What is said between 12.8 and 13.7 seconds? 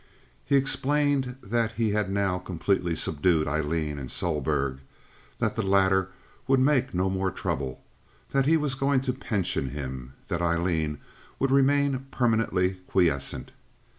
quiescent.